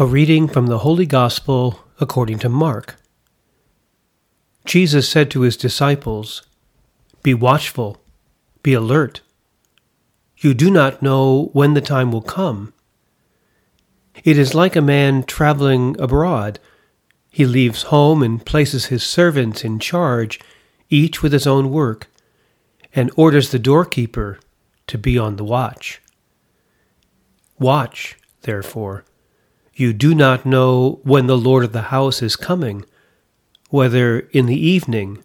A 0.00 0.06
reading 0.06 0.48
from 0.48 0.68
the 0.68 0.78
Holy 0.78 1.04
Gospel 1.04 1.80
according 2.00 2.38
to 2.38 2.48
Mark. 2.48 2.96
Jesus 4.64 5.06
said 5.06 5.30
to 5.30 5.42
his 5.42 5.58
disciples, 5.58 6.40
Be 7.22 7.34
watchful, 7.34 8.02
be 8.62 8.72
alert. 8.72 9.20
You 10.38 10.54
do 10.54 10.70
not 10.70 11.02
know 11.02 11.50
when 11.52 11.74
the 11.74 11.82
time 11.82 12.12
will 12.12 12.22
come. 12.22 12.72
It 14.24 14.38
is 14.38 14.54
like 14.54 14.74
a 14.74 14.80
man 14.80 15.22
traveling 15.22 16.00
abroad. 16.00 16.60
He 17.30 17.44
leaves 17.44 17.82
home 17.82 18.22
and 18.22 18.42
places 18.42 18.86
his 18.86 19.02
servants 19.02 19.64
in 19.64 19.78
charge, 19.80 20.40
each 20.88 21.22
with 21.22 21.34
his 21.34 21.46
own 21.46 21.70
work, 21.70 22.10
and 22.94 23.10
orders 23.16 23.50
the 23.50 23.58
doorkeeper 23.58 24.40
to 24.86 24.96
be 24.96 25.18
on 25.18 25.36
the 25.36 25.44
watch. 25.44 26.00
Watch, 27.58 28.16
therefore 28.40 29.04
you 29.80 29.92
do 29.92 30.14
not 30.14 30.44
know 30.44 31.00
when 31.02 31.26
the 31.26 31.38
Lord 31.38 31.64
of 31.64 31.72
the 31.72 31.90
house 31.90 32.22
is 32.22 32.36
coming, 32.36 32.84
whether 33.70 34.20
in 34.30 34.46
the 34.46 34.60
evening, 34.60 35.24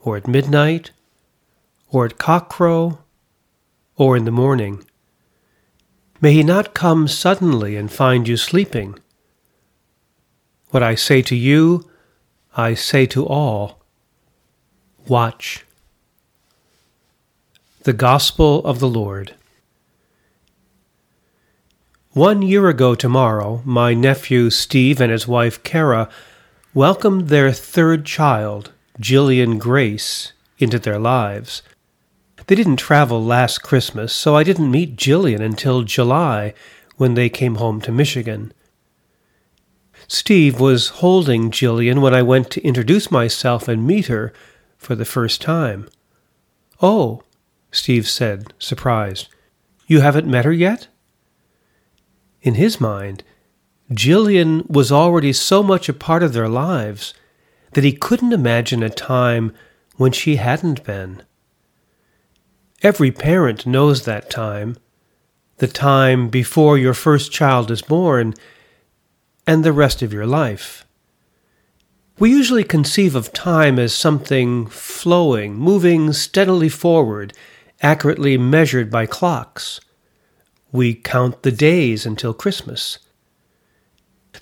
or 0.00 0.16
at 0.16 0.28
midnight, 0.28 0.90
or 1.88 2.04
at 2.04 2.18
cockcrow, 2.18 2.98
or 3.96 4.16
in 4.16 4.24
the 4.24 4.30
morning. 4.30 4.84
May 6.20 6.34
he 6.34 6.42
not 6.42 6.74
come 6.74 7.08
suddenly 7.08 7.76
and 7.76 7.90
find 7.90 8.28
you 8.28 8.36
sleeping. 8.36 8.98
What 10.68 10.82
I 10.82 10.94
say 10.94 11.22
to 11.22 11.34
you, 11.34 11.88
I 12.56 12.74
say 12.74 13.06
to 13.06 13.26
all 13.26 13.82
Watch. 15.08 15.64
The 17.82 17.94
Gospel 17.94 18.62
of 18.64 18.78
the 18.78 18.88
Lord. 18.88 19.34
One 22.12 22.42
year 22.42 22.68
ago 22.68 22.96
tomorrow, 22.96 23.62
my 23.64 23.94
nephew 23.94 24.50
Steve 24.50 25.00
and 25.00 25.12
his 25.12 25.28
wife 25.28 25.62
Kara 25.62 26.08
welcomed 26.74 27.28
their 27.28 27.52
third 27.52 28.04
child, 28.04 28.72
Jillian 29.00 29.60
Grace, 29.60 30.32
into 30.58 30.80
their 30.80 30.98
lives. 30.98 31.62
They 32.48 32.56
didn't 32.56 32.78
travel 32.78 33.22
last 33.22 33.62
Christmas, 33.62 34.12
so 34.12 34.34
I 34.34 34.42
didn't 34.42 34.72
meet 34.72 34.96
Jillian 34.96 35.40
until 35.40 35.82
July 35.82 36.52
when 36.96 37.14
they 37.14 37.28
came 37.28 37.54
home 37.54 37.80
to 37.82 37.92
Michigan. 37.92 38.52
Steve 40.08 40.58
was 40.58 40.88
holding 40.88 41.52
Jillian 41.52 42.00
when 42.00 42.12
I 42.12 42.22
went 42.22 42.50
to 42.50 42.66
introduce 42.66 43.12
myself 43.12 43.68
and 43.68 43.86
meet 43.86 44.08
her 44.08 44.32
for 44.76 44.96
the 44.96 45.04
first 45.04 45.40
time. 45.40 45.88
Oh, 46.82 47.22
Steve 47.70 48.08
said, 48.08 48.52
surprised. 48.58 49.28
You 49.86 50.00
haven't 50.00 50.26
met 50.26 50.44
her 50.44 50.52
yet? 50.52 50.88
In 52.42 52.54
his 52.54 52.80
mind, 52.80 53.22
Jillian 53.90 54.68
was 54.68 54.92
already 54.92 55.32
so 55.32 55.62
much 55.62 55.88
a 55.88 55.92
part 55.92 56.22
of 56.22 56.32
their 56.32 56.48
lives 56.48 57.12
that 57.72 57.84
he 57.84 57.92
couldn't 57.92 58.32
imagine 58.32 58.82
a 58.82 58.90
time 58.90 59.52
when 59.96 60.12
she 60.12 60.36
hadn't 60.36 60.84
been. 60.84 61.22
Every 62.82 63.10
parent 63.12 63.66
knows 63.66 64.04
that 64.04 64.30
time, 64.30 64.76
the 65.58 65.68
time 65.68 66.28
before 66.28 66.78
your 66.78 66.94
first 66.94 67.30
child 67.30 67.70
is 67.70 67.82
born, 67.82 68.34
and 69.46 69.62
the 69.62 69.72
rest 69.72 70.00
of 70.00 70.12
your 70.12 70.26
life. 70.26 70.86
We 72.18 72.30
usually 72.30 72.64
conceive 72.64 73.14
of 73.14 73.32
time 73.32 73.78
as 73.78 73.92
something 73.92 74.66
flowing, 74.66 75.56
moving 75.56 76.12
steadily 76.12 76.68
forward, 76.68 77.34
accurately 77.82 78.38
measured 78.38 78.90
by 78.90 79.06
clocks. 79.06 79.80
We 80.72 80.94
count 80.94 81.42
the 81.42 81.52
days 81.52 82.06
until 82.06 82.32
Christmas. 82.32 82.98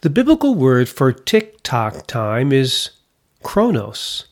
The 0.00 0.10
biblical 0.10 0.54
word 0.54 0.88
for 0.88 1.12
tick 1.12 1.62
tock 1.62 2.06
time 2.06 2.52
is 2.52 2.90
chronos. 3.42 4.26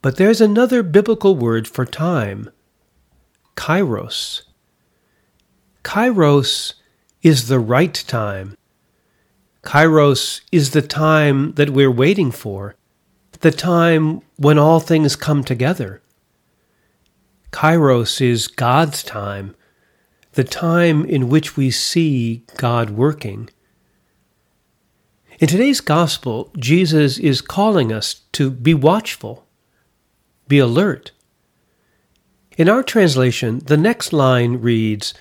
But 0.00 0.16
there's 0.16 0.40
another 0.40 0.82
biblical 0.82 1.36
word 1.36 1.68
for 1.68 1.84
time 1.84 2.50
kairos. 3.56 4.42
Kairos 5.84 6.74
is 7.22 7.48
the 7.48 7.58
right 7.58 7.94
time. 8.06 8.56
Kairos 9.62 10.40
is 10.50 10.70
the 10.70 10.82
time 10.82 11.52
that 11.52 11.70
we're 11.70 11.90
waiting 11.90 12.30
for, 12.30 12.74
the 13.40 13.50
time 13.50 14.22
when 14.36 14.58
all 14.58 14.80
things 14.80 15.16
come 15.16 15.44
together. 15.44 16.00
Kairos 17.52 18.20
is 18.20 18.48
God's 18.48 19.02
time, 19.02 19.54
the 20.32 20.44
time 20.44 21.04
in 21.04 21.28
which 21.28 21.56
we 21.56 21.70
see 21.70 22.44
God 22.56 22.90
working. 22.90 23.50
In 25.38 25.48
today's 25.48 25.80
gospel, 25.80 26.50
Jesus 26.56 27.18
is 27.18 27.40
calling 27.40 27.92
us 27.92 28.14
to 28.32 28.50
be 28.50 28.74
watchful, 28.74 29.46
be 30.48 30.58
alert. 30.58 31.12
In 32.56 32.68
our 32.68 32.82
translation, 32.82 33.60
the 33.60 33.76
next 33.76 34.12
line 34.12 34.60
reads, 34.60 35.14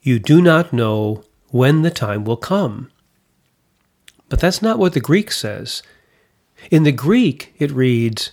You 0.00 0.18
do 0.18 0.40
not 0.40 0.72
know 0.72 1.24
when 1.48 1.82
the 1.82 1.90
time 1.90 2.24
will 2.24 2.36
come. 2.36 2.90
But 4.28 4.40
that's 4.40 4.62
not 4.62 4.78
what 4.78 4.92
the 4.92 5.00
Greek 5.00 5.32
says. 5.32 5.82
In 6.70 6.82
the 6.82 6.92
Greek, 6.92 7.54
it 7.58 7.70
reads, 7.70 8.32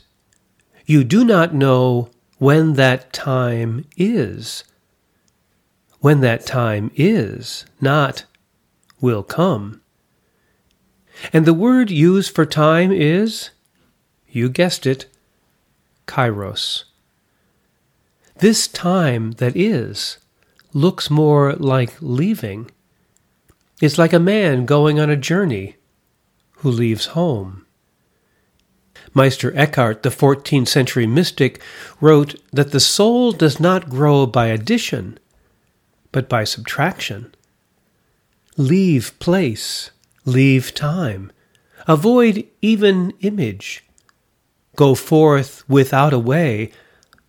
You 0.86 1.04
do 1.04 1.24
not 1.24 1.54
know 1.54 2.10
when 2.38 2.74
that 2.74 3.14
time 3.14 3.86
is 3.98 4.64
when 6.06 6.22
that 6.22 6.46
time 6.46 6.92
is, 6.94 7.66
not 7.82 8.26
will 9.02 9.24
come. 9.24 9.82
And 11.34 11.48
the 11.48 11.54
word 11.68 11.90
used 11.90 12.36
for 12.36 12.46
time 12.46 12.92
is, 12.92 13.50
you 14.30 14.48
guessed 14.48 14.86
it, 14.86 15.08
kairos. 16.06 16.84
This 18.38 18.68
time 18.68 19.32
that 19.42 19.58
is 19.58 20.20
looks 20.74 21.10
more 21.10 21.54
like 21.54 22.00
leaving. 22.00 22.70
It's 23.82 23.98
like 23.98 24.14
a 24.14 24.20
man 24.20 24.68
going 24.68 25.00
on 25.00 25.10
a 25.10 25.16
journey 25.16 25.78
who 26.58 26.70
leaves 26.70 27.18
home. 27.18 27.66
Meister 29.16 29.52
Eckhart, 29.58 30.04
the 30.04 30.10
14th 30.10 30.68
century 30.68 31.08
mystic, 31.08 31.60
wrote 32.00 32.36
that 32.54 32.72
the 32.72 32.80
soul 32.80 33.32
does 33.32 33.60
not 33.60 33.90
grow 33.90 34.28
by 34.28 34.46
addition, 34.46 35.18
but 36.16 36.30
by 36.30 36.46
subtraction. 36.46 37.36
Leave 38.56 39.20
place, 39.20 39.92
leave 40.24 40.74
time, 40.74 41.30
avoid 41.88 42.48
even 42.62 43.12
image. 43.20 43.84
Go 44.78 44.96
forth 44.96 45.68
without 45.68 46.14
a 46.14 46.18
way 46.34 46.72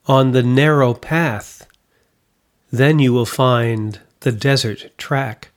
on 0.07 0.31
the 0.31 0.43
narrow 0.45 0.95
path. 0.95 1.67
Then 2.71 3.01
you 3.01 3.13
will 3.13 3.27
find 3.27 3.99
the 4.21 4.31
desert 4.31 4.97
track. 4.97 5.51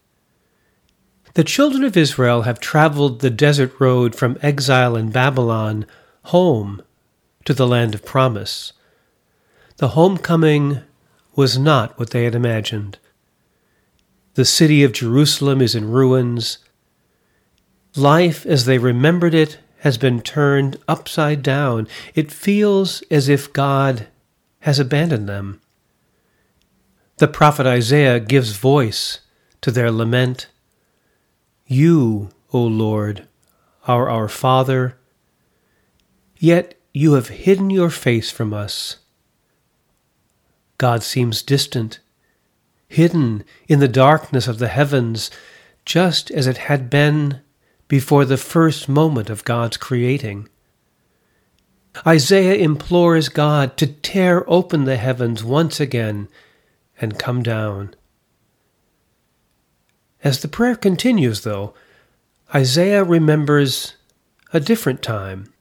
The 1.36 1.44
children 1.44 1.84
of 1.84 1.96
Israel 1.96 2.42
have 2.42 2.60
traveled 2.60 3.20
the 3.20 3.30
desert 3.30 3.80
road 3.80 4.16
from 4.16 4.40
exile 4.42 4.96
in 4.96 5.12
Babylon 5.12 5.86
home 6.24 6.82
to 7.46 7.54
the 7.54 7.68
land 7.68 7.94
of 7.94 8.04
promise. 8.04 8.74
The 9.78 9.90
homecoming 9.90 10.80
was 11.36 11.60
not 11.60 12.00
what 12.00 12.10
they 12.10 12.24
had 12.24 12.34
imagined. 12.34 12.98
The 14.36 14.46
city 14.46 14.84
of 14.84 14.94
Jerusalem 14.94 15.62
is 15.62 15.76
in 15.76 15.90
ruins. 15.90 16.60
Life 17.96 18.46
as 18.46 18.66
they 18.66 18.78
remembered 18.78 19.34
it 19.34 19.60
has 19.80 19.98
been 19.98 20.22
turned 20.22 20.78
upside 20.88 21.42
down. 21.42 21.88
It 22.14 22.32
feels 22.32 23.02
as 23.10 23.30
if 23.30 23.52
God 23.52 24.08
has 24.62 24.80
abandoned 24.80 25.28
them. 25.28 25.62
The 27.18 27.28
prophet 27.28 27.66
Isaiah 27.66 28.20
gives 28.20 28.58
voice 28.58 29.20
to 29.62 29.72
their 29.72 29.92
lament. 29.92 30.48
You, 31.66 32.30
O 32.54 32.62
Lord, 32.62 33.28
are 33.88 34.10
our 34.10 34.30
Father, 34.30 34.98
yet 36.38 36.76
you 36.94 37.14
have 37.14 37.28
hidden 37.30 37.70
your 37.70 37.90
face 37.90 38.32
from 38.32 38.54
us. 38.54 38.98
God 40.78 41.04
seems 41.04 41.42
distant 41.42 42.00
hidden 42.90 43.44
in 43.68 43.80
the 43.80 43.88
darkness 43.88 44.48
of 44.48 44.58
the 44.58 44.68
heavens, 44.68 45.32
just 45.86 46.30
as 46.32 46.48
it 46.48 46.58
had 46.58 46.90
been 46.90 47.40
before 47.88 48.26
the 48.26 48.38
first 48.38 48.90
moment 48.90 49.30
of 49.30 49.46
God's 49.46 49.78
creating. 49.78 50.50
Isaiah 52.06 52.56
implores 52.56 53.30
God 53.30 53.78
to 53.78 53.88
tear 53.88 54.44
open 54.50 54.86
the 54.86 54.98
heavens 54.98 55.44
once 55.44 55.80
again 55.80 56.28
and 57.00 57.20
come 57.20 57.44
down. 57.44 57.96
As 60.24 60.42
the 60.42 60.48
prayer 60.48 60.76
continues, 60.76 61.42
though, 61.42 61.74
Isaiah 62.54 63.04
remembers 63.04 63.96
a 64.52 64.60
different 64.60 65.02
time 65.02 65.54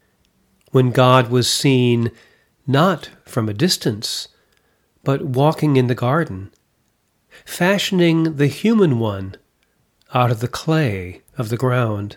when 0.73 0.91
God 0.91 1.31
was 1.31 1.51
seen 1.51 2.11
not 2.67 3.11
from 3.25 3.49
a 3.49 3.55
distance, 3.55 4.29
but 5.05 5.23
walking 5.23 5.77
in 5.77 5.87
the 5.87 5.95
garden 5.95 6.51
fashioning 7.45 8.37
the 8.37 8.47
human 8.47 8.99
one 8.99 9.37
out 10.15 10.31
of 10.31 10.41
the 10.41 10.49
clay 10.49 11.23
of 11.37 11.49
the 11.49 11.57
ground. 11.57 12.17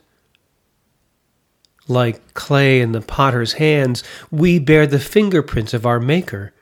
Like 1.88 2.33
clay 2.33 2.79
in 2.79 2.91
the 2.91 3.01
potter's 3.01 3.53
hands, 3.53 4.03
we 4.29 4.59
bear 4.59 4.88
the 4.88 5.00
fingerprints 5.00 5.73
of 5.73 5.85
our 5.85 6.00
Maker, 6.00 6.53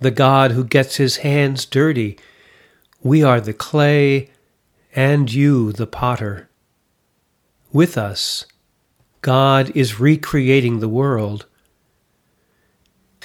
the 0.00 0.10
God 0.10 0.52
who 0.52 0.64
gets 0.64 0.96
his 0.96 1.18
hands 1.18 1.64
dirty. 1.64 2.18
We 3.02 3.22
are 3.22 3.40
the 3.40 3.52
clay, 3.52 4.30
and 4.94 5.32
you 5.32 5.72
the 5.72 5.86
potter. 5.86 6.48
With 7.72 7.98
us, 7.98 8.46
God 9.22 9.72
is 9.74 9.98
recreating 9.98 10.78
the 10.78 10.88
world. 10.88 11.46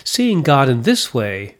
Seeing 0.03 0.41
God 0.41 0.69
in 0.69 0.81
this 0.81 1.13
way, 1.13 1.58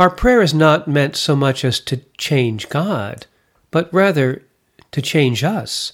our 0.00 0.08
prayer 0.08 0.40
is 0.40 0.54
not 0.54 0.88
meant 0.88 1.14
so 1.14 1.36
much 1.36 1.62
as 1.62 1.78
to 1.78 1.98
change 2.16 2.70
God, 2.70 3.26
but 3.70 3.92
rather 3.92 4.42
to 4.92 5.02
change 5.02 5.44
us, 5.44 5.92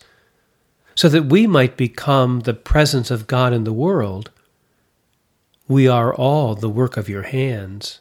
so 0.95 1.09
that 1.09 1.25
we 1.27 1.45
might 1.45 1.77
become 1.77 2.41
the 2.41 2.55
presence 2.55 3.11
of 3.11 3.27
God 3.27 3.53
in 3.53 3.65
the 3.65 3.73
world. 3.73 4.31
We 5.67 5.89
are 5.89 6.15
all 6.15 6.55
the 6.55 6.69
work 6.69 6.97
of 6.97 7.09
your 7.09 7.25
hands. 7.25 7.99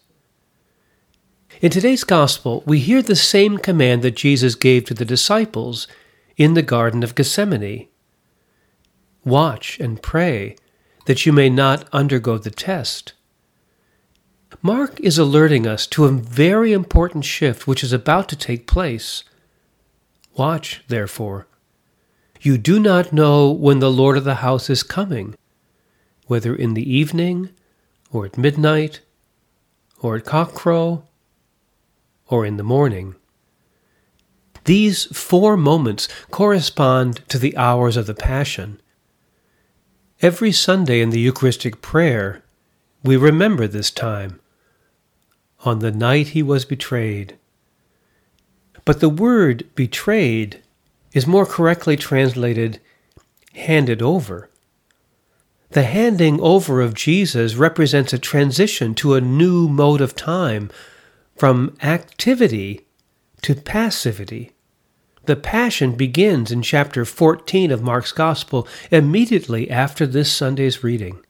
In 1.59 1.71
today's 1.71 2.03
Gospel, 2.03 2.61
we 2.67 2.77
hear 2.77 3.01
the 3.01 3.15
same 3.15 3.57
command 3.57 4.03
that 4.03 4.15
Jesus 4.15 4.53
gave 4.53 4.85
to 4.85 4.93
the 4.93 5.05
disciples 5.05 5.87
in 6.37 6.53
the 6.53 6.61
Garden 6.61 7.01
of 7.01 7.15
Gethsemane 7.15 7.87
Watch 9.23 9.79
and 9.79 10.03
pray 10.03 10.55
that 11.07 11.25
you 11.25 11.33
may 11.33 11.49
not 11.49 11.89
undergo 11.91 12.37
the 12.37 12.51
test. 12.51 13.13
Mark 14.61 14.99
is 14.99 15.17
alerting 15.17 15.67
us 15.67 15.85
to 15.87 16.05
a 16.05 16.11
very 16.11 16.73
important 16.73 17.25
shift 17.25 17.67
which 17.67 17.83
is 17.83 17.93
about 17.93 18.27
to 18.29 18.35
take 18.35 18.67
place. 18.67 19.23
Watch, 20.35 20.83
therefore. 20.87 21.47
You 22.41 22.57
do 22.57 22.79
not 22.79 23.13
know 23.13 23.51
when 23.51 23.79
the 23.79 23.91
Lord 23.91 24.17
of 24.17 24.23
the 24.23 24.35
house 24.35 24.69
is 24.69 24.83
coming, 24.83 25.35
whether 26.27 26.55
in 26.55 26.73
the 26.73 26.93
evening, 26.93 27.49
or 28.11 28.25
at 28.25 28.37
midnight, 28.37 29.01
or 29.99 30.15
at 30.15 30.25
cockcrow, 30.25 31.03
or 32.27 32.45
in 32.45 32.57
the 32.57 32.63
morning. 32.63 33.15
These 34.65 35.05
four 35.05 35.57
moments 35.57 36.07
correspond 36.31 37.27
to 37.29 37.37
the 37.37 37.55
hours 37.55 37.97
of 37.97 38.07
the 38.07 38.15
Passion. 38.15 38.81
Every 40.21 40.51
Sunday 40.51 41.01
in 41.01 41.11
the 41.11 41.19
Eucharistic 41.19 41.81
prayer, 41.81 42.43
we 43.03 43.15
remember 43.15 43.67
this 43.67 43.91
time. 43.91 44.39
On 45.65 45.79
the 45.79 45.91
night 45.91 46.29
he 46.29 46.43
was 46.43 46.63
betrayed, 46.63 47.37
but 48.85 48.99
the 48.99 49.09
word 49.09 49.67
betrayed 49.73 50.61
is 51.11 51.25
more 51.25 51.45
correctly 51.45 51.97
translated 51.97 52.79
handed 53.55 54.01
over. 54.01 54.49
The 55.71 55.83
handing 55.83 56.39
over 56.39 56.81
of 56.81 56.93
Jesus 56.93 57.55
represents 57.55 58.13
a 58.13 58.19
transition 58.19 58.93
to 58.95 59.15
a 59.15 59.21
new 59.21 59.67
mode 59.67 60.01
of 60.01 60.15
time 60.15 60.69
from 61.35 61.75
activity 61.81 62.85
to 63.41 63.55
passivity. 63.55 64.51
The 65.25 65.35
Passion 65.35 65.95
begins 65.95 66.51
in 66.51 66.61
chapter 66.61 67.03
14 67.03 67.71
of 67.71 67.81
Mark's 67.81 68.11
Gospel 68.11 68.67
immediately 68.91 69.71
after 69.71 70.05
this 70.05 70.31
Sunday's 70.31 70.83
reading. 70.83 71.25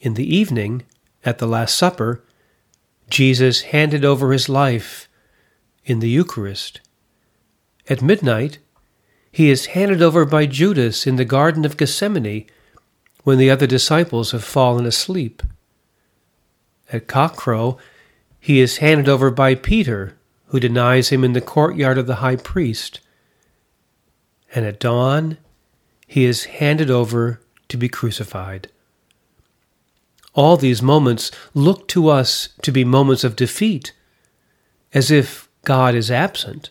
In 0.00 0.14
the 0.14 0.36
evening, 0.36 0.84
at 1.24 1.38
the 1.38 1.48
Last 1.48 1.76
Supper, 1.76 2.22
Jesus 3.08 3.62
handed 3.62 4.04
over 4.04 4.32
his 4.32 4.48
life 4.48 5.08
in 5.84 6.00
the 6.00 6.08
Eucharist. 6.08 6.80
At 7.88 8.02
midnight, 8.02 8.58
he 9.30 9.50
is 9.50 9.66
handed 9.66 10.00
over 10.00 10.24
by 10.24 10.46
Judas 10.46 11.06
in 11.06 11.16
the 11.16 11.24
Garden 11.24 11.64
of 11.64 11.76
Gethsemane 11.76 12.46
when 13.24 13.38
the 13.38 13.50
other 13.50 13.66
disciples 13.66 14.30
have 14.30 14.44
fallen 14.44 14.86
asleep. 14.86 15.42
At 16.92 17.08
cockcrow, 17.08 17.78
he 18.38 18.60
is 18.60 18.78
handed 18.78 19.08
over 19.08 19.30
by 19.30 19.54
Peter, 19.54 20.16
who 20.46 20.60
denies 20.60 21.08
him 21.08 21.24
in 21.24 21.32
the 21.32 21.40
courtyard 21.40 21.98
of 21.98 22.06
the 22.06 22.16
high 22.16 22.36
priest. 22.36 23.00
And 24.54 24.64
at 24.64 24.78
dawn, 24.78 25.38
he 26.06 26.24
is 26.24 26.44
handed 26.44 26.90
over 26.90 27.40
to 27.68 27.76
be 27.76 27.88
crucified. 27.88 28.68
All 30.34 30.56
these 30.56 30.82
moments 30.82 31.30
look 31.54 31.88
to 31.88 32.08
us 32.08 32.48
to 32.62 32.72
be 32.72 32.84
moments 32.84 33.24
of 33.24 33.36
defeat, 33.36 33.92
as 34.92 35.10
if 35.10 35.48
God 35.64 35.94
is 35.94 36.10
absent. 36.10 36.70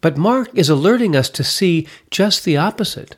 But 0.00 0.16
Mark 0.16 0.50
is 0.54 0.68
alerting 0.68 1.16
us 1.16 1.28
to 1.30 1.44
see 1.44 1.86
just 2.10 2.44
the 2.44 2.56
opposite. 2.56 3.16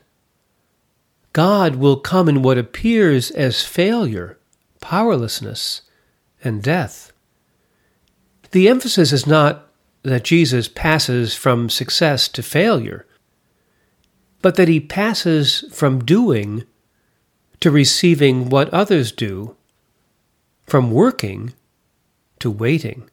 God 1.33 1.75
will 1.75 1.97
come 1.97 2.29
in 2.29 2.41
what 2.41 2.57
appears 2.57 3.31
as 3.31 3.63
failure, 3.63 4.37
powerlessness, 4.81 5.81
and 6.43 6.61
death. 6.61 7.11
The 8.51 8.67
emphasis 8.67 9.11
is 9.11 9.25
not 9.25 9.67
that 10.03 10.23
Jesus 10.23 10.67
passes 10.67 11.33
from 11.33 11.69
success 11.69 12.27
to 12.29 12.43
failure, 12.43 13.07
but 14.41 14.55
that 14.55 14.67
he 14.67 14.79
passes 14.79 15.65
from 15.71 16.03
doing 16.03 16.65
to 17.59 17.71
receiving 17.71 18.49
what 18.49 18.69
others 18.73 19.11
do, 19.11 19.55
from 20.65 20.91
working 20.91 21.53
to 22.39 22.49
waiting 22.51 23.09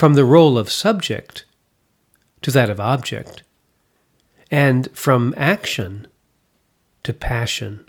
from 0.00 0.14
the 0.14 0.24
role 0.24 0.56
of 0.56 0.72
subject 0.72 1.44
to 2.40 2.50
that 2.50 2.70
of 2.70 2.80
object, 2.80 3.42
and 4.50 4.88
from 4.96 5.34
action 5.36 6.06
to 7.02 7.12
passion. 7.12 7.84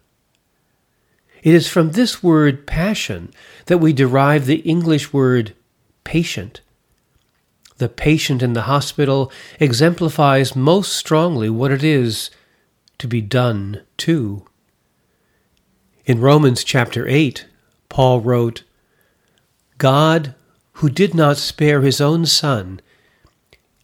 It 1.42 1.54
is 1.54 1.70
from 1.70 1.92
this 1.92 2.22
word 2.22 2.68
passion 2.68 3.32
that 3.68 3.78
we 3.78 3.94
derive 3.94 4.46
the 4.46 4.58
English 4.58 5.14
word 5.14 5.56
patient. 6.04 6.60
The 7.78 7.88
patient 7.88 8.44
in 8.44 8.52
the 8.52 8.64
hospital 8.64 9.32
exemplifies 9.58 10.54
most 10.54 10.92
strongly 10.92 11.50
what 11.50 11.72
it 11.72 11.82
is 11.82 12.30
to 12.98 13.08
be 13.08 13.22
done 13.22 13.84
to. 14.00 14.46
In 16.06 16.20
Romans 16.20 16.64
chapter 16.64 17.08
8, 17.08 17.46
Paul 17.90 18.22
wrote, 18.22 18.64
God 19.78 20.34
who 20.74 20.90
did 20.90 21.14
not 21.14 21.38
spare 21.38 21.82
his 21.82 22.02
own 22.02 22.26
son, 22.26 22.82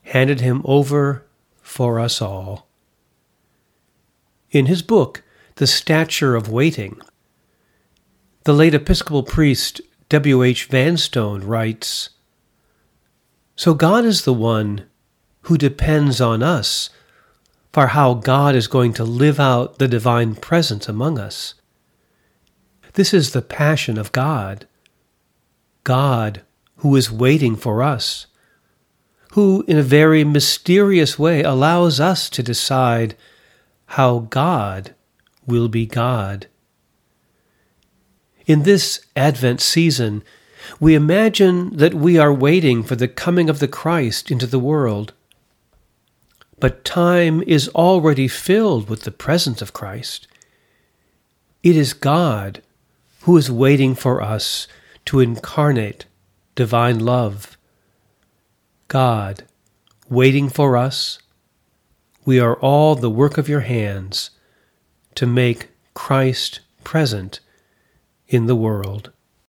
handed 0.03 0.41
him 0.41 0.61
over 0.65 1.25
for 1.61 1.99
us 1.99 2.21
all. 2.21 2.67
In 4.49 4.65
his 4.65 4.81
book, 4.81 5.23
The 5.57 5.67
Stature 5.67 6.35
of 6.35 6.49
Waiting, 6.49 6.99
the 8.45 8.53
late 8.53 8.73
Episcopal 8.73 9.23
priest 9.23 9.81
W. 10.09 10.41
H. 10.41 10.65
Vanstone 10.65 11.43
writes 11.43 12.11
So 13.55 13.73
God 13.73 14.05
is 14.05 14.23
the 14.23 14.33
one 14.33 14.85
who 15.41 15.57
depends 15.57 16.19
on 16.19 16.41
us 16.41 16.89
for 17.73 17.87
how 17.87 18.15
God 18.15 18.55
is 18.55 18.67
going 18.67 18.93
to 18.93 19.03
live 19.03 19.39
out 19.39 19.77
the 19.77 19.87
divine 19.87 20.33
presence 20.33 20.87
among 20.89 21.19
us. 21.19 21.53
This 22.97 23.13
is 23.13 23.29
the 23.29 23.43
passion 23.43 23.99
of 23.99 24.11
God. 24.11 24.65
God 25.83 26.41
who 26.77 26.95
is 26.95 27.11
waiting 27.11 27.55
for 27.55 27.83
us, 27.83 28.25
who, 29.33 29.63
in 29.67 29.77
a 29.77 29.83
very 29.83 30.23
mysterious 30.23 31.19
way, 31.19 31.43
allows 31.43 31.99
us 31.99 32.27
to 32.31 32.41
decide 32.41 33.15
how 33.85 34.25
God 34.31 34.95
will 35.45 35.67
be 35.67 35.85
God. 35.85 36.47
In 38.47 38.63
this 38.63 39.05
Advent 39.15 39.61
season, 39.61 40.23
we 40.79 40.95
imagine 40.95 41.77
that 41.77 41.93
we 41.93 42.17
are 42.17 42.33
waiting 42.33 42.81
for 42.81 42.95
the 42.95 43.07
coming 43.07 43.47
of 43.47 43.59
the 43.59 43.67
Christ 43.67 44.31
into 44.31 44.47
the 44.47 44.57
world. 44.57 45.13
But 46.59 46.83
time 46.83 47.43
is 47.45 47.69
already 47.75 48.27
filled 48.27 48.89
with 48.89 49.03
the 49.03 49.11
presence 49.11 49.61
of 49.61 49.71
Christ. 49.71 50.25
It 51.61 51.75
is 51.75 51.93
God 51.93 52.63
who 53.27 53.35
is 53.35 53.51
waiting 53.51 53.93
for 53.93 54.21
us 54.21 54.69
to 55.03 55.19
incarnate 55.19 56.05
divine 56.55 56.97
love. 56.97 57.57
God, 58.87 59.43
waiting 60.09 60.47
for 60.47 60.77
us, 60.77 61.19
we 62.23 62.39
are 62.39 62.55
all 62.55 62.95
the 62.95 63.09
work 63.09 63.37
of 63.37 63.49
your 63.49 63.59
hands 63.59 64.29
to 65.15 65.27
make 65.27 65.67
Christ 65.93 66.61
present 66.85 67.41
in 68.29 68.45
the 68.45 68.55
world. 68.55 69.11